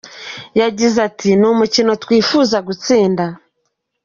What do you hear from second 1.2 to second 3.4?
“Ni umukino twifuza gutsinda.